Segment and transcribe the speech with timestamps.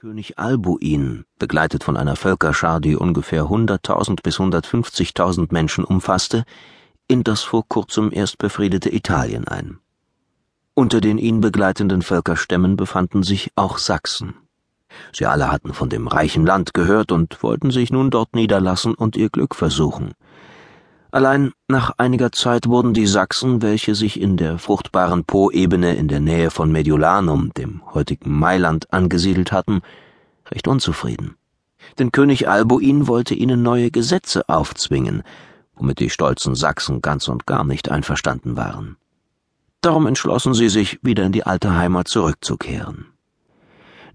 [0.00, 6.44] König Albuin, begleitet von einer Völkerschar, die ungefähr 100.000 bis 150.000 Menschen umfasste,
[7.08, 9.80] in das vor kurzem erst befriedete Italien ein.
[10.74, 14.36] Unter den ihn begleitenden Völkerstämmen befanden sich auch Sachsen.
[15.12, 19.16] Sie alle hatten von dem reichen Land gehört und wollten sich nun dort niederlassen und
[19.16, 20.12] ihr Glück versuchen.
[21.10, 26.20] Allein nach einiger Zeit wurden die Sachsen, welche sich in der fruchtbaren Po-Ebene in der
[26.20, 29.80] Nähe von Mediolanum, dem heutigen Mailand, angesiedelt hatten,
[30.50, 31.36] recht unzufrieden.
[31.98, 35.22] Denn König Albuin wollte ihnen neue Gesetze aufzwingen,
[35.74, 38.96] womit die stolzen Sachsen ganz und gar nicht einverstanden waren.
[39.80, 43.06] Darum entschlossen sie sich, wieder in die alte Heimat zurückzukehren.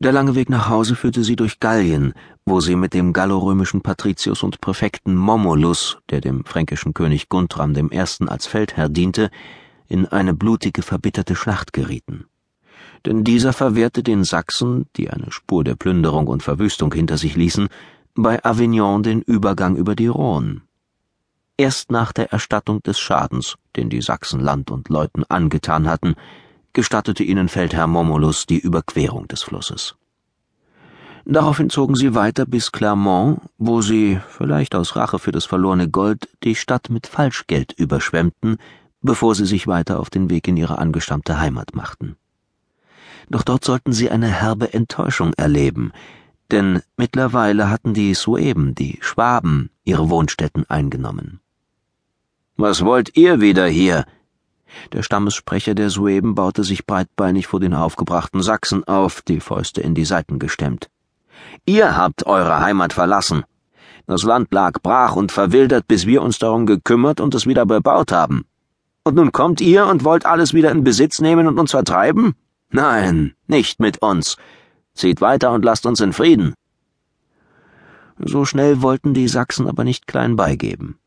[0.00, 2.14] Der lange Weg nach Hause führte sie durch Gallien,
[2.50, 8.00] wo sie mit dem gallorömischen Patricius und Präfekten Momolus, der dem fränkischen König Guntram I.
[8.26, 9.30] als Feldherr diente,
[9.86, 12.24] in eine blutige, verbitterte Schlacht gerieten.
[13.06, 17.68] Denn dieser verwehrte den Sachsen, die eine Spur der Plünderung und Verwüstung hinter sich ließen,
[18.16, 20.62] bei Avignon den Übergang über die Rhone.
[21.56, 26.16] Erst nach der Erstattung des Schadens, den die Sachsen Land und Leuten angetan hatten,
[26.72, 29.94] gestattete ihnen Feldherr Momolus die Überquerung des Flusses.
[31.30, 36.28] Daraufhin zogen sie weiter bis Clermont, wo sie, vielleicht aus Rache für das verlorene Gold,
[36.42, 38.58] die Stadt mit Falschgeld überschwemmten,
[39.00, 42.16] bevor sie sich weiter auf den Weg in ihre angestammte Heimat machten.
[43.28, 45.92] Doch dort sollten sie eine herbe Enttäuschung erleben,
[46.50, 51.38] denn mittlerweile hatten die Sueben, die Schwaben, ihre Wohnstätten eingenommen.
[52.56, 54.04] Was wollt ihr wieder hier?
[54.92, 59.94] Der Stammessprecher der Sueben baute sich breitbeinig vor den aufgebrachten Sachsen auf, die Fäuste in
[59.94, 60.90] die Seiten gestemmt.
[61.66, 63.44] Ihr habt eure Heimat verlassen.
[64.06, 68.12] Das Land lag brach und verwildert, bis wir uns darum gekümmert und es wieder bebaut
[68.12, 68.44] haben.
[69.04, 72.34] Und nun kommt ihr und wollt alles wieder in Besitz nehmen und uns vertreiben?
[72.70, 74.36] Nein, nicht mit uns.
[74.94, 76.54] Zieht weiter und lasst uns in Frieden.
[78.18, 80.98] So schnell wollten die Sachsen aber nicht klein beigeben.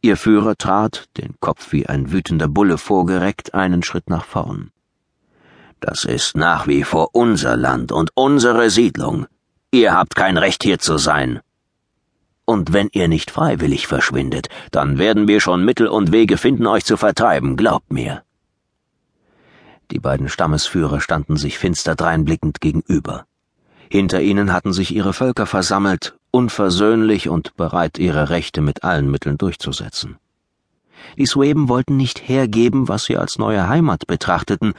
[0.00, 4.70] Ihr Führer trat, den Kopf wie ein wütender Bulle vorgereckt, einen Schritt nach vorn.
[5.80, 9.26] Das ist nach wie vor unser Land und unsere Siedlung.
[9.74, 11.40] Ihr habt kein Recht hier zu sein.
[12.44, 16.84] Und wenn ihr nicht freiwillig verschwindet, dann werden wir schon Mittel und Wege finden, euch
[16.84, 18.22] zu vertreiben, glaubt mir.
[19.90, 23.24] Die beiden Stammesführer standen sich finster dreinblickend gegenüber.
[23.88, 29.38] Hinter ihnen hatten sich ihre Völker versammelt, unversöhnlich und bereit, ihre Rechte mit allen Mitteln
[29.38, 30.18] durchzusetzen.
[31.16, 34.74] Die Sueben wollten nicht hergeben, was sie als neue Heimat betrachteten,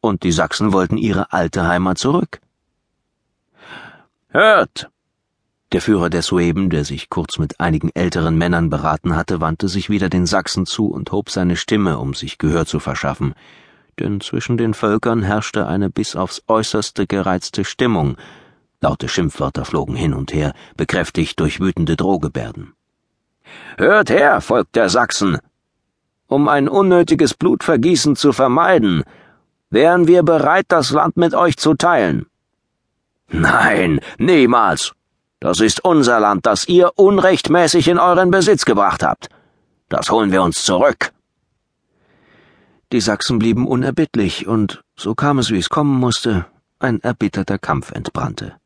[0.00, 2.40] und die Sachsen wollten ihre alte Heimat zurück.
[4.32, 4.88] Hört!
[5.72, 9.90] Der Führer der Sueben, der sich kurz mit einigen älteren Männern beraten hatte, wandte sich
[9.90, 13.34] wieder den Sachsen zu und hob seine Stimme, um sich Gehör zu verschaffen,
[13.98, 18.16] denn zwischen den Völkern herrschte eine bis aufs äußerste gereizte Stimmung,
[18.80, 22.72] Laute Schimpfwörter flogen hin und her, bekräftigt durch wütende Drohgebärden.
[23.76, 25.38] Hört her, Volk der Sachsen!
[26.28, 29.02] Um ein unnötiges Blutvergießen zu vermeiden,
[29.70, 32.29] wären wir bereit, das Land mit euch zu teilen.
[33.30, 34.92] Nein, niemals!
[35.38, 39.28] Das ist unser Land, das ihr unrechtmäßig in euren Besitz gebracht habt.
[39.88, 41.12] Das holen wir uns zurück.
[42.92, 46.44] Die Sachsen blieben unerbittlich, und so kam es, wie es kommen musste,
[46.78, 48.56] ein erbitterter Kampf entbrannte.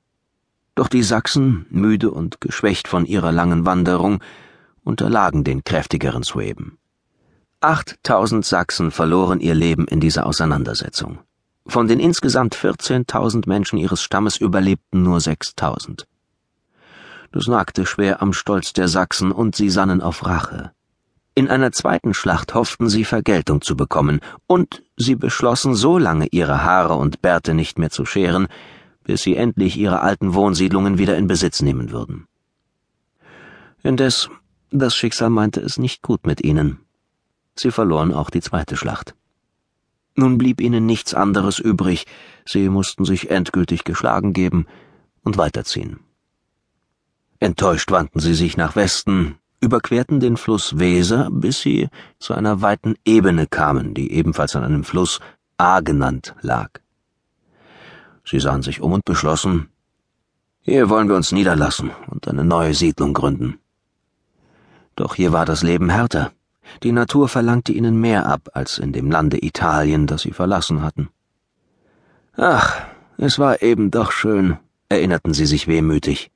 [0.75, 4.21] Doch die Sachsen, müde und geschwächt von ihrer langen Wanderung,
[4.83, 6.79] unterlagen den kräftigeren Sueben.
[7.61, 11.19] Achttausend Sachsen verloren ihr Leben in dieser Auseinandersetzung.
[11.67, 16.05] Von den insgesamt 14.000 Menschen ihres Stammes überlebten nur 6.000.
[17.33, 20.73] Das nagte schwer am Stolz der Sachsen und sie sannen auf Rache.
[21.35, 26.63] In einer zweiten Schlacht hofften sie Vergeltung zu bekommen, und sie beschlossen, so lange ihre
[26.63, 28.47] Haare und Bärte nicht mehr zu scheren,
[29.03, 32.29] bis sie endlich ihre alten Wohnsiedlungen wieder in Besitz nehmen würden.
[33.83, 34.31] Indes,
[34.71, 36.81] das Schicksal meinte es nicht gut mit ihnen.
[37.57, 39.15] Sie verloren auch die zweite Schlacht.
[40.17, 42.07] Nun blieb ihnen nichts anderes übrig,
[42.45, 44.67] sie mussten sich endgültig geschlagen geben
[45.23, 46.01] und weiterziehen.
[47.41, 52.95] Enttäuscht wandten sie sich nach Westen, überquerten den Fluss Weser, bis sie zu einer weiten
[53.05, 55.21] Ebene kamen, die ebenfalls an einem Fluss
[55.57, 56.71] A genannt lag.
[58.25, 59.69] Sie sahen sich um und beschlossen,
[60.61, 63.59] hier wollen wir uns niederlassen und eine neue Siedlung gründen.
[64.97, 66.33] Doch hier war das Leben härter.
[66.83, 71.09] Die Natur verlangte ihnen mehr ab als in dem Lande Italien, das sie verlassen hatten.
[72.37, 72.81] Ach,
[73.17, 74.59] es war eben doch schön,
[74.89, 76.31] erinnerten sie sich wehmütig.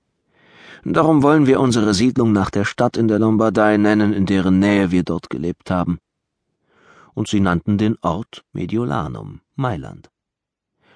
[0.84, 4.90] Darum wollen wir unsere Siedlung nach der Stadt in der Lombardei nennen, in deren Nähe
[4.90, 5.98] wir dort gelebt haben.
[7.14, 10.10] Und sie nannten den Ort Mediolanum, Mailand.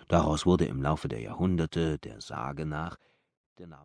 [0.07, 2.97] Daraus wurde im Laufe der Jahrhunderte, der Sage nach,
[3.59, 3.81] der Name